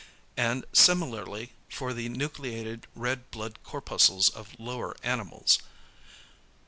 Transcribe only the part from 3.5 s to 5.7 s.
corpuscles of lower animals.